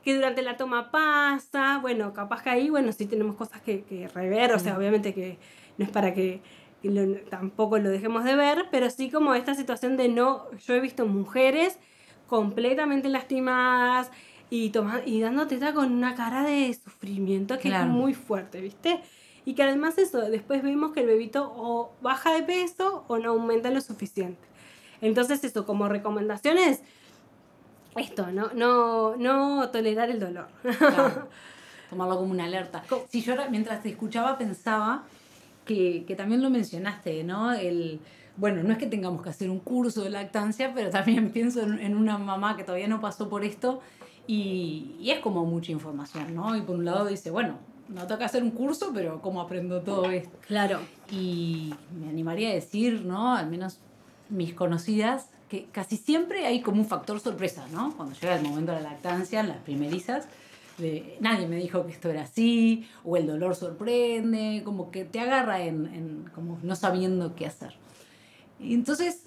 [0.02, 4.08] que durante la toma pasa, bueno, capaz que ahí, bueno, sí tenemos cosas que, que
[4.08, 5.38] rever, o sea, obviamente que
[5.78, 6.40] no es para que,
[6.82, 10.74] que lo- tampoco lo dejemos de ver, pero sí como esta situación de no, yo
[10.74, 11.78] he visto mujeres
[12.26, 14.10] completamente lastimadas
[14.54, 17.86] y, toma, y dando teta con una cara de sufrimiento que Claro.
[17.86, 19.00] es muy fuerte, ¿viste?
[19.44, 23.30] Y que además eso, después vemos que el bebito o baja de peso o no
[23.30, 24.38] aumenta lo suficiente.
[25.00, 26.82] Entonces eso, como recomendaciones,
[27.96, 30.46] esto, no, no, no tolerar el dolor.
[30.78, 31.28] Claro.
[31.90, 32.84] Tomarlo como una alerta.
[33.08, 35.02] Si yo ahora, mientras te escuchaba, pensaba
[35.64, 37.52] que, que también lo mencionaste, ¿no?
[37.52, 37.98] El,
[38.36, 41.80] bueno, no es que tengamos que hacer un curso de lactancia, pero también pienso en,
[41.80, 43.80] en una mamá que todavía no pasó por esto
[44.26, 46.56] y, y es como mucha información, ¿no?
[46.56, 47.58] Y por un lado dice, bueno,
[47.88, 50.36] no toca hacer un curso, pero ¿cómo aprendo todo esto?
[50.46, 50.80] Claro.
[51.10, 53.34] Y me animaría a decir, ¿no?
[53.34, 53.78] Al menos
[54.30, 57.94] mis conocidas, que casi siempre hay como un factor sorpresa, ¿no?
[57.96, 60.26] Cuando llega el momento de la lactancia, las primerizas,
[60.78, 65.20] de, nadie me dijo que esto era así, o el dolor sorprende, como que te
[65.20, 67.74] agarra en, en como no sabiendo qué hacer.
[68.58, 69.24] Y entonces,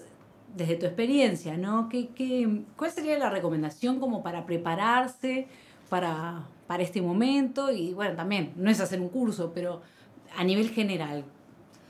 [0.54, 1.88] desde tu experiencia, ¿no?
[1.88, 5.46] ¿Qué, qué, cuál sería la recomendación como para prepararse
[5.88, 7.70] para, para este momento?
[7.72, 9.82] Y bueno, también, no es hacer un curso, pero
[10.36, 11.24] a nivel general,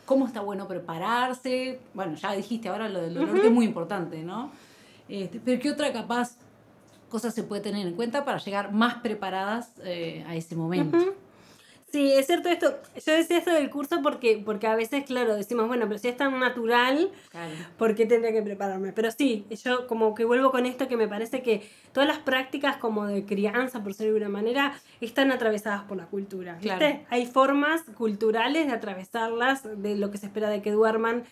[0.07, 1.81] ¿cómo está bueno prepararse?
[1.94, 4.51] Bueno, ya dijiste ahora lo del dolor, que es muy importante, ¿no?
[5.09, 6.37] Este, pero ¿qué otra capaz
[7.09, 10.99] cosa se puede tener en cuenta para llegar más preparadas eh, a ese momento?
[11.90, 12.79] Sí, es cierto esto.
[13.07, 16.16] Yo decía esto del curso porque, porque a veces, claro, decimos, bueno, pero si es
[16.18, 17.55] tan natural, Claro.
[17.79, 18.92] ¿por qué tendría que prepararme?
[18.92, 22.77] Pero sí, yo como que vuelvo con esto que me parece que todas las prácticas
[22.77, 26.59] como de crianza, por decirlo de alguna manera, están atravesadas por la cultura.
[26.61, 26.77] ¿viste?
[26.77, 26.98] Claro.
[27.09, 31.24] Hay formas culturales de atravesarlas, de lo que se espera de que duerman,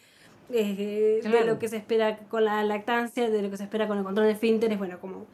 [0.50, 3.98] eh, de lo que se espera con la lactancia, de lo que se espera con
[3.98, 5.26] el control de esfínteres, bueno, como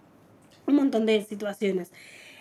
[0.67, 1.93] un montón de situaciones.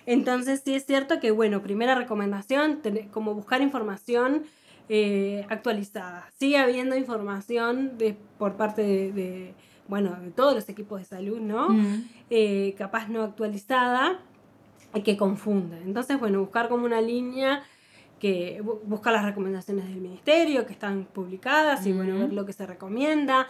[0.06, 4.44] Entonces sí es cierto que, bueno, primera recomendación, como buscar información
[4.90, 6.30] eh, actualizada.
[6.38, 9.54] Sigue habiendo información de, por parte de,
[9.88, 11.70] bueno, de todos los equipos de salud, ¿no?
[12.30, 14.20] Eh, capaz no actualizada,
[15.06, 15.78] que confunde.
[15.86, 17.64] Entonces, bueno, buscar como una línea
[18.20, 22.68] que busca las recomendaciones del ministerio que están publicadas y bueno, ver lo que se
[22.68, 23.48] recomienda,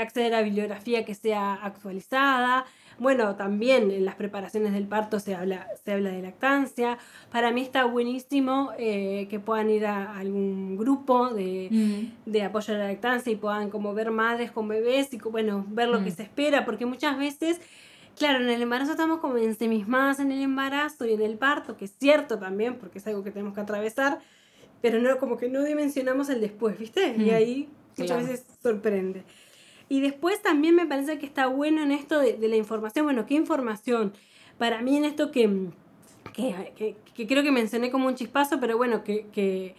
[0.00, 2.64] acceder a bibliografía que sea actualizada.
[3.00, 6.98] Bueno, también en las preparaciones del parto se habla, se habla de lactancia.
[7.32, 12.78] Para mí está buenísimo eh, que puedan ir a algún grupo de, de, apoyo a
[12.78, 16.22] la lactancia y puedan como ver madres con bebés y bueno, ver lo que se
[16.24, 17.60] espera, porque muchas veces
[18.18, 21.86] Claro, en el embarazo estamos como ensimismadas en el embarazo y en el parto, que
[21.86, 24.18] es cierto también, porque es algo que tenemos que atravesar,
[24.82, 27.14] pero no como que no dimensionamos el después, ¿viste?
[27.16, 29.24] Y mm, ahí muchas veces sorprende.
[29.90, 33.04] Y después también me parece que está bueno en esto de, la información.
[33.04, 34.12] Bueno, ¿qué información?
[34.56, 35.66] Para mí en esto que,
[36.32, 39.74] que, que, creo que mencioné como un chispazo, pero bueno, que, que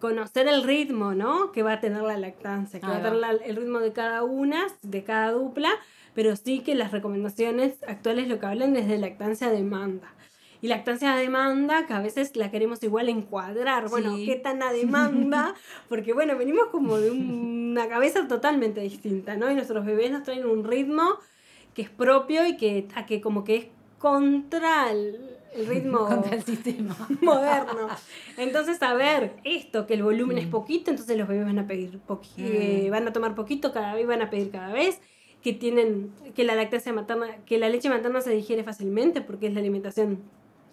[0.00, 1.52] conocer el ritmo, ¿no?
[1.52, 4.68] Que va a tener la lactancia, que va a tener el ritmo de cada una,
[4.80, 5.70] de cada dupla,
[6.14, 10.14] pero sí que las recomendaciones actuales lo que hablan es de lactancia demanda.
[10.62, 13.90] Y lactancia a demanda, que a veces la queremos igual encuadrar.
[13.90, 15.54] Bueno, ¿qué tan a demanda?
[15.88, 19.50] Porque bueno, venimos como de una cabeza totalmente distinta, ¿no?
[19.50, 21.18] Y nuestros bebés nos traen un ritmo
[21.74, 23.66] que es propio y que, a que como que es
[23.98, 25.18] contra el,
[25.66, 27.88] ritmo contra el sistema moderno.
[28.36, 30.50] Entonces, a ver, esto, que el volumen es mm.
[30.50, 32.18] poquito, entonces los bebés van a pedir mm.
[32.38, 35.00] eh, van a tomar poquito cada vez, van a pedir cada vez
[35.42, 39.54] que tienen, que la lactancia materna, que la leche materna se digiere fácilmente porque es
[39.54, 40.20] la alimentación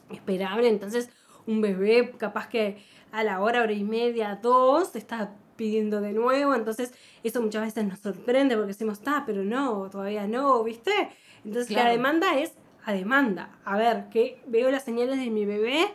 [0.10, 0.68] esperable.
[0.68, 1.10] Entonces,
[1.46, 2.78] un bebé capaz que
[3.12, 6.56] a la hora, hora y media, dos, está pidiendo de nuevo.
[6.56, 6.94] Entonces,
[7.24, 10.92] eso muchas veces nos sorprende porque decimos, está, pero no, todavía no, ¿viste?
[11.44, 12.54] Entonces, la demanda es
[12.86, 13.58] a demanda.
[13.66, 15.88] A ver, que veo las señales de mi bebé,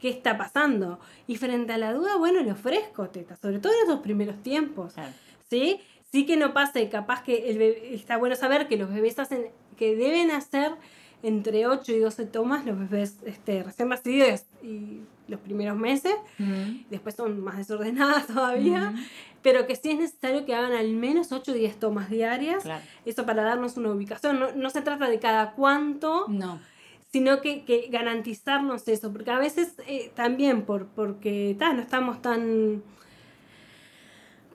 [0.00, 0.98] qué está pasando.
[1.26, 4.94] Y frente a la duda, bueno, le ofrezco teta, sobre todo en esos primeros tiempos.
[5.48, 5.80] ¿Sí?
[6.10, 9.96] Sí que no pase, capaz que el está bueno saber que los bebés hacen, que
[9.96, 10.72] deben hacer
[11.24, 16.14] entre 8 y 12 tomas los bebés este, recién nacidos y los primeros meses,
[16.90, 18.94] después son más desordenadas todavía,
[19.42, 22.64] pero que sí es necesario que hagan al menos 8 o 10 tomas diarias,
[23.06, 26.60] eso para darnos una ubicación, no, se trata de cada cuánto, no.
[27.10, 32.82] sino que, que garantizarnos eso, porque a veces eh, también por, porque no estamos tan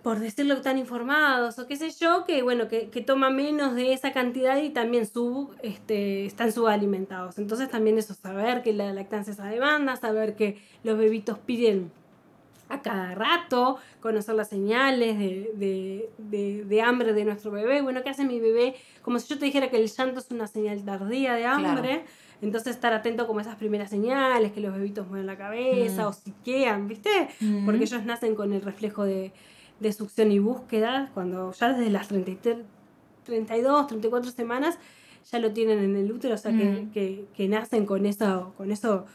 [0.03, 3.93] por decirlo tan informados o qué sé yo, que bueno, que, que toma menos de
[3.93, 7.37] esa cantidad y también sub, este, están subalimentados.
[7.37, 11.91] Entonces también eso, saber que la lactancia es a demanda, saber que los bebitos piden
[12.69, 17.81] a cada rato, conocer las señales de, de, de, hambre de nuestro bebé.
[17.81, 18.75] Bueno, ¿qué hace mi bebé?
[19.01, 22.05] Como si yo te dijera que el llanto es una señal tardía de hambre.
[22.41, 26.07] Entonces estar atento como esas primeras señales, que los bebitos mueven la cabeza mm.
[26.07, 27.27] o siquean, ¿viste?
[27.41, 27.65] Mm.
[27.65, 29.33] Porque ellos nacen con el reflejo de,
[29.79, 32.57] de succión y búsqueda, cuando ya desde las 33,
[33.25, 34.77] 32, 34 semanas
[35.31, 39.05] ya lo tienen en el útero, o sea, que, que, nacen con eso, con eso,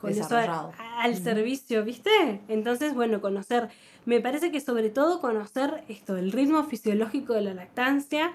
[0.00, 2.40] con eso al, servicio, ¿viste?
[2.48, 3.68] Entonces, bueno, conocer,
[4.04, 8.32] me parece que sobre todo conocer esto, el ritmo fisiológico de la lactancia.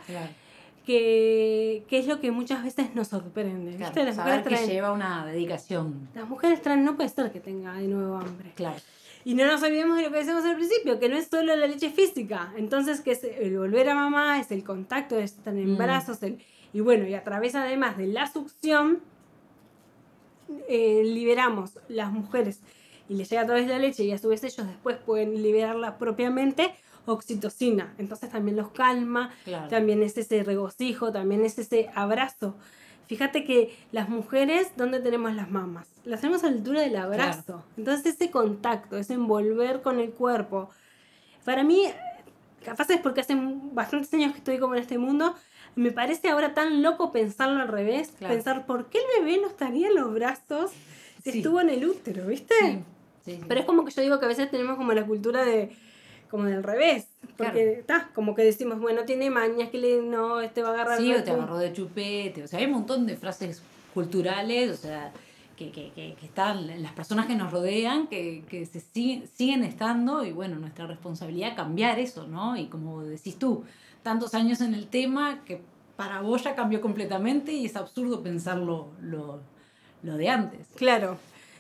[0.86, 3.76] Que, que, es lo que muchas veces nos sorprende.
[3.76, 4.06] ¿viste?
[4.06, 6.08] Las mujeres traen, que lleva una dedicación.
[6.16, 8.54] Las mujeres traen, no puede ser que tenga de nuevo hambre.
[8.56, 8.78] Claro.
[9.26, 11.68] Y no nos olvidemos de lo que decíamos al principio, que no es solo la
[11.68, 12.54] leche física.
[12.58, 15.78] Entonces, que es el volver a mamá, es el contacto, estar en mm.
[15.78, 16.20] brazos.
[16.74, 19.02] y bueno, y a través además de la succión,
[20.68, 22.62] eh, liberamos las mujeres
[23.10, 25.42] y les llega a través de la leche y a su vez ellos después pueden
[25.42, 26.74] liberarla propiamente
[27.06, 27.94] oxitocina.
[27.98, 29.32] Entonces también los calma,
[29.70, 32.56] también es ese regocijo, también es ese abrazo.
[33.08, 35.88] Fíjate que las mujeres, ¿dónde tenemos las mamas?
[36.04, 37.64] Las tenemos a la altura del abrazo.
[37.78, 40.70] Entonces ese contacto, ese envolver con el cuerpo.
[41.46, 41.84] Para mí,
[42.66, 43.36] capaz es porque hace
[43.72, 45.36] bastantes años que estoy como en este mundo,
[45.76, 48.12] me parece ahora tan loco pensarlo al revés.
[48.20, 50.72] Pensar, ¿por qué el bebé no estaría en los brazos
[51.24, 52.84] si estuvo en el útero, viste?
[53.48, 55.76] Pero es como que yo digo que a veces tenemos como la cultura de
[56.30, 57.08] como del revés.
[57.36, 61.00] Porque está, como que decimos, bueno, tiene mañas, que le, no, este va a agarrar.
[61.00, 62.44] Sí, o te agarró de chupete.
[62.44, 63.62] O sea, hay un montón de frases
[63.94, 65.12] culturales, o sea,
[65.56, 70.24] que, que, que, están, las personas que nos rodean, que, que se siguen, siguen estando,
[70.24, 72.56] y bueno, nuestra responsabilidad cambiar eso, ¿no?
[72.58, 73.64] Y como decís tú,
[74.04, 75.62] tantos años en el tema que
[75.96, 79.42] para vos ya cambió completamente y es absurdo pensarlo lo,
[80.04, 80.68] lo de antes.
[80.76, 81.18] Claro.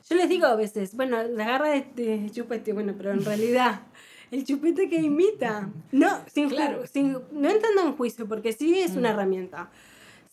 [0.09, 3.81] Yo les digo a veces, bueno, la agarra de, de chupete, bueno, pero en realidad
[4.31, 5.69] el chupete que imita.
[5.91, 6.85] No, sin, claro.
[6.87, 9.13] sin, no entrando en juicio, porque sí es una mm.
[9.13, 9.69] herramienta.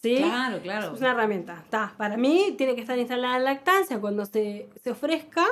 [0.03, 0.17] ¿Sí?
[0.17, 0.95] Claro, claro.
[0.95, 1.61] Es una herramienta.
[1.65, 1.95] Está.
[1.97, 5.47] Para mí tiene que estar instalada la lactancia cuando se, se ofrezca.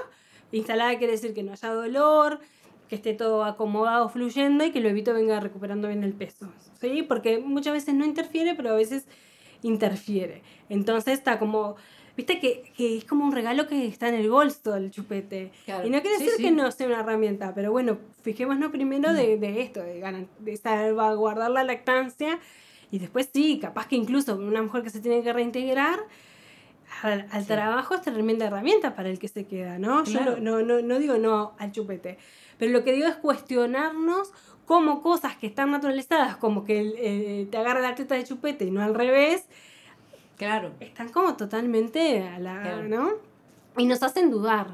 [0.51, 2.41] Instalada quiere decir que no haya dolor,
[2.89, 6.53] que esté todo acomodado, fluyendo y que el bebito venga recuperando bien el peso.
[6.81, 7.03] ¿Sí?
[7.03, 9.07] Porque muchas veces no interfiere, pero a veces
[9.63, 10.43] interfiere.
[10.69, 11.77] Entonces está como
[12.17, 15.51] Viste que, que, es como un regalo que está en el bolso el chupete.
[15.67, 19.63] Y no quiere decir que no sea una herramienta, pero bueno, fijémonos primero de, de,
[19.63, 22.39] esto, de, de salvaguardar la lactancia.
[22.91, 26.01] Y después sí, capaz que incluso una mujer que se tiene que reintegrar
[27.03, 30.05] al, trabajo es tremenda herramienta para el que se queda, ¿no?
[30.05, 32.19] Yo no, no, no, digo no al chupete,
[32.59, 34.33] pero lo que digo es cuestionarnos
[34.67, 38.83] cómo cosas que están naturalizadas, como que te agarra la teta de chupete y no
[38.83, 39.47] al revés,
[40.43, 40.73] Claro.
[40.81, 43.13] Están como totalmente a la, ¿no?
[43.77, 44.67] Y nos hacen dudar.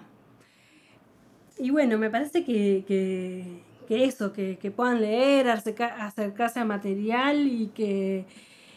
[1.58, 7.46] Y bueno, me parece que, que, que eso, que, que, puedan leer, acercarse a material
[7.46, 8.24] y que,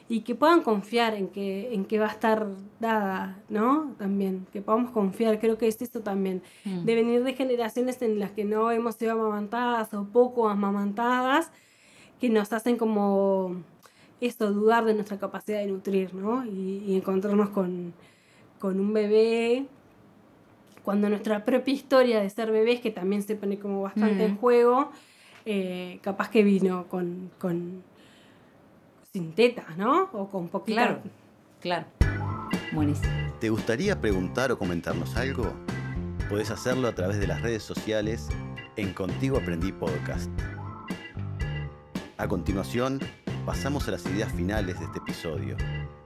[0.10, 2.48] y que puedan confiar en que, en que va a estar
[2.82, 3.96] dada, ¿no?
[3.98, 6.84] También, que podamos confiar, creo que es esto también, mm.
[6.84, 11.52] de venir de generaciones en las que no hemos sido amamantadas o poco amamantadas,
[12.20, 13.64] que nos hacen como
[14.22, 16.46] esto, dudar de nuestra capacidad de nutrir, ¿no?
[16.46, 17.94] Y, encontrarnos con,
[18.62, 19.66] un bebé,
[20.84, 24.38] cuando nuestra propia historia de ser bebés, que también se pone como bastante en mm.
[24.38, 24.92] juego,
[25.46, 27.84] eh, capaz que vino con, con
[29.12, 30.10] sin tetas, ¿no?
[30.14, 30.76] O con poquito.
[30.76, 31.02] Claro,
[31.60, 31.86] claro.
[32.74, 33.12] Buenísimo.
[33.40, 35.52] ¿Te gustaría preguntar o comentarnos algo?
[36.30, 38.30] Puedes hacerlo a través de las redes sociales
[38.78, 40.30] en Contigo Aprendí Podcast.
[42.18, 43.00] A continuación,
[43.46, 45.58] pasamos a las ideas finales de este episodio,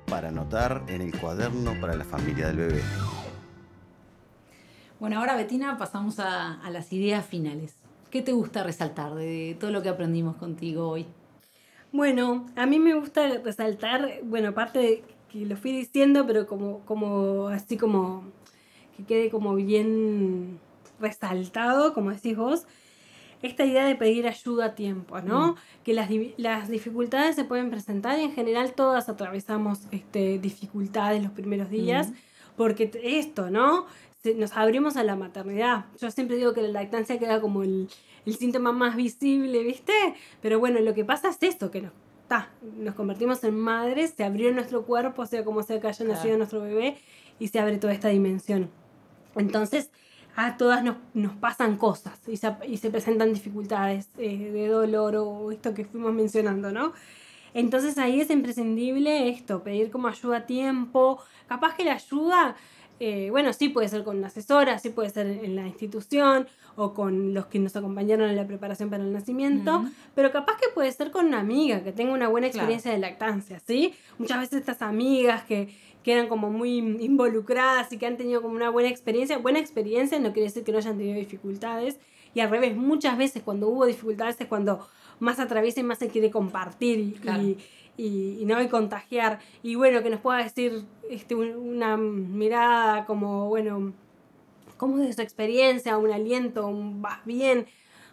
[0.07, 2.81] para anotar en el cuaderno para la familia del bebé.
[4.99, 7.75] Bueno, ahora Betina pasamos a, las ideas finales.
[8.09, 11.05] ¿Qué te gusta resaltar de todo lo que aprendimos contigo hoy?
[11.91, 16.79] Bueno, a mí me gusta resaltar, bueno, aparte de que lo fui diciendo, pero como,
[16.85, 18.23] como así como
[18.95, 20.59] que quede como bien
[20.99, 22.65] resaltado, como decís vos,
[23.41, 25.53] esta idea de pedir ayuda a tiempo, ¿no?
[25.53, 25.55] Mm.
[25.83, 31.31] Que las, las, dificultades se pueden presentar y en general todas atravesamos este, dificultades los
[31.31, 32.13] primeros días, mm.
[32.55, 33.85] porque esto, ¿no?
[34.33, 35.85] nos abrimos a la maternidad.
[36.01, 37.89] Yo siempre digo que la lactancia queda como el,
[38.25, 39.93] el síntoma más visible, ¿viste?
[40.41, 41.91] Pero bueno, lo que pasa es esto, que nos,
[42.77, 46.61] nos convertimos en madres, se abrió nuestro cuerpo, sea como sea que haya nacido nuestro
[46.61, 46.97] bebé,
[47.39, 48.69] y se abre toda esta dimensión.
[49.35, 49.91] Entonces,
[50.35, 55.15] a todas nos, nos pasan cosas y se, y se presentan dificultades eh, de dolor
[55.15, 56.93] o esto que fuimos mencionando, ¿no?
[57.53, 61.19] Entonces ahí es imprescindible esto, pedir como ayuda a tiempo.
[61.47, 62.57] Capaz que la ayuda,
[62.99, 66.93] eh, bueno, sí puede ser con una asesora, sí puede ser en la institución o
[66.93, 70.91] con los que nos acompañaron en la preparación para el nacimiento, pero capaz que puede
[70.91, 73.93] ser con una amiga que tenga una buena experiencia de lactancia, ¿sí?
[74.17, 75.73] Muchas veces estas amigas que,
[76.05, 79.39] que eran como muy involucradas y que han tenido como una buena experiencia.
[79.39, 81.97] Buena experiencia no quiere decir que no hayan tenido dificultades.
[82.35, 84.87] Y al revés, muchas veces cuando hubo dificultades es cuando
[85.19, 87.57] más atraviesa y más se quiere compartir y,
[87.97, 89.39] y, y, no y contagiar.
[89.63, 93.91] Y bueno, que nos pueda decir este, una mirada como, bueno,
[94.77, 97.65] como de su experiencia, un aliento, un vas bien,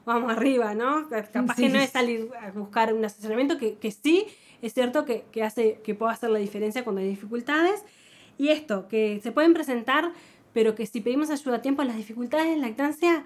[0.07, 1.11] vamos arriba, ¿no?
[1.31, 4.29] Capaz que no es salir a buscar un asesoramiento, que, que sí,
[4.63, 7.85] es cierto que, que, hace, que puede hacer la diferencia cuando hay dificultades.
[8.39, 10.13] Y esto, que se pueden presentar,
[10.55, 13.25] pero que si pedimos ayuda a tiempo, las dificultades de lactancia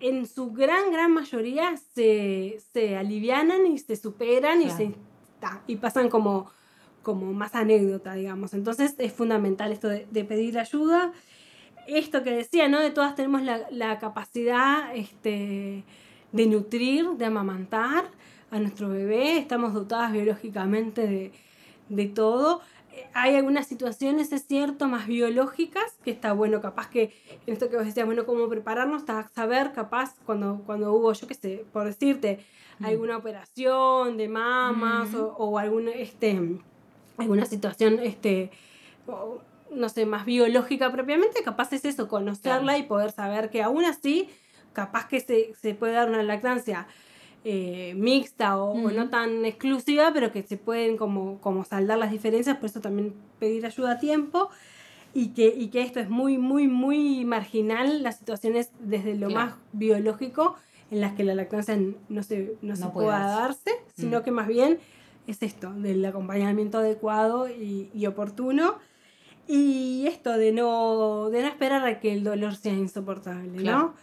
[0.00, 4.94] en su gran, gran mayoría se, se alivianan y se superan y, se,
[5.66, 6.50] y pasan como,
[7.02, 8.54] como más anécdota, digamos.
[8.54, 11.12] Entonces es fundamental esto de, de pedir ayuda.
[11.86, 12.80] Esto que decía, ¿no?
[12.80, 15.84] De todas tenemos la, la capacidad este,
[16.32, 18.10] de nutrir, de amamantar
[18.50, 21.32] a nuestro bebé, estamos dotadas biológicamente de,
[21.88, 22.60] de todo.
[23.14, 27.12] Hay algunas situaciones, es cierto, más biológicas, que está bueno, capaz que
[27.46, 31.34] en esto que vos decías, bueno, cómo prepararnos, saber, capaz, cuando, cuando hubo, yo qué
[31.34, 32.44] sé, por decirte,
[32.78, 32.84] mm.
[32.84, 36.58] alguna operación de mamas o, o, alguna, este,
[37.16, 38.50] alguna situación, este,
[39.70, 44.28] no sé, más biológica propiamente, capaz es eso, conocerla y poder saber que aún así,
[44.72, 46.88] capaz que se, se puede dar una lactancia
[47.44, 52.56] eh, mixta o, no tan exclusiva, pero que se pueden como, como saldar las diferencias,
[52.56, 54.50] por eso también pedir ayuda a tiempo.
[55.12, 59.54] Y que, y que esto es muy, muy, muy marginal, las situaciones desde lo más
[59.72, 60.54] biológico
[60.92, 61.76] en las que la lactancia
[62.08, 64.22] no se, no, se pueda darse, sino mm.
[64.22, 64.78] que más bien
[65.26, 68.76] es esto, del acompañamiento adecuado y, y, oportuno.
[69.48, 73.94] Y esto de no, de no esperar a que el dolor sea insoportable, ¿no?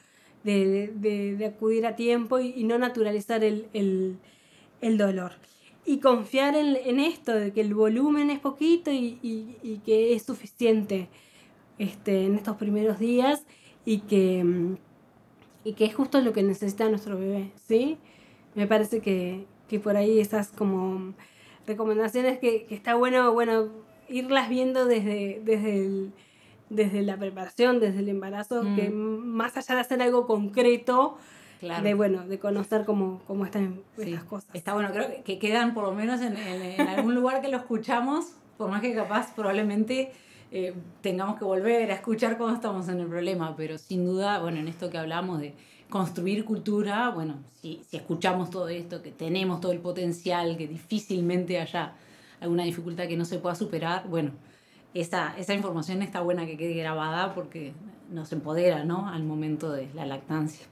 [0.56, 4.18] De, acudir a tiempo y, no naturalizar el,
[4.82, 5.34] dolor.
[5.86, 11.10] Y confiar en, esto, de que el volumen es poquito y, que es suficiente
[11.78, 13.46] este, en estos primeros días
[13.86, 14.44] y que,
[15.64, 17.98] y que es justo lo que necesita nuestro bebé, ¿sí?
[18.56, 21.14] Me parece que, que por ahí esas como
[21.66, 23.70] recomendaciones que, que, está bueno, bueno,
[24.10, 26.14] irlas viendo desde, desde, el,
[26.70, 29.26] desde la preparación, desde el embarazo, que Mm.
[29.26, 31.18] más allá de hacer algo concreto,
[31.60, 31.84] Claro.
[31.84, 34.50] de bueno, de conocer cómo, cómo están Sí, estas cosas.
[34.54, 37.48] Está bueno, creo que- que quedan por lo menos en, en- en algún lugar que
[37.48, 40.12] lo escuchamos, por más que capaz probablemente
[40.52, 44.60] eh, tengamos que volver a escuchar cuando estamos en el problema, pero sin duda, bueno,
[44.60, 45.54] en esto que hablamos de
[45.90, 51.60] construir cultura, bueno, si, si escuchamos todo esto, que tenemos todo el potencial, que difícilmente
[51.60, 51.94] haya
[52.40, 54.32] alguna dificultad que no se pueda superar, bueno,
[55.02, 57.74] esa, esa información está buena que quede grabada porque
[58.12, 59.08] nos empodera, ¿no?
[59.08, 60.66] Al momento de la lactancia.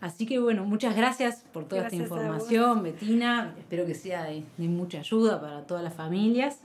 [0.00, 3.54] Así que bueno, muchas gracias por toda Gracias esta información, Betina.
[3.58, 6.58] Espero que sea de, de mucha ayuda para todas las familias.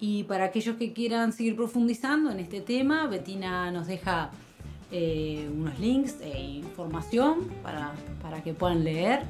[0.00, 4.30] Y para aquellos que quieran seguir profundizando en este tema, Betina nos deja
[4.92, 9.22] eh, unos links e información para, para que puedan leer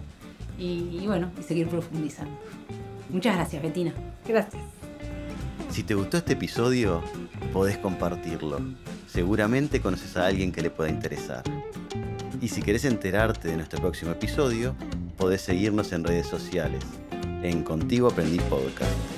[0.58, 2.36] y, y bueno, y seguir profundizando.
[3.10, 3.92] Muchas gracias, Betina.
[4.26, 4.73] Gracias.
[5.74, 7.02] Si te gustó este episodio,
[7.52, 8.60] podés compartirlo.
[9.08, 11.42] Seguramente conoces a alguien que le pueda interesar.
[12.40, 14.76] Y si querés enterarte de nuestro próximo episodio,
[15.16, 16.84] podés seguirnos en redes sociales,
[17.42, 19.13] en Contigo Aprendí Podcast.